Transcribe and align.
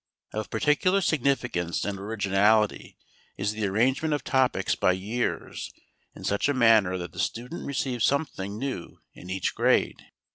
Of 0.33 0.49
particular 0.49 0.99
significance 0.99 1.85
and 1.85 1.99
originality 1.99 2.97
is 3.37 3.51
the 3.51 3.67
arrangement 3.67 4.15
of 4.15 4.23
topics 4.23 4.73
by 4.73 4.93
years 4.93 5.71
in 6.15 6.23
such 6.23 6.49
a 6.49 6.55
manner 6.55 6.97
that 6.97 7.11
the 7.11 7.19
student 7.19 7.67
receives 7.67 8.03
something 8.03 8.57
new 8.57 8.97
in 9.13 9.29
each 9.29 9.53
grade. 9.53 10.01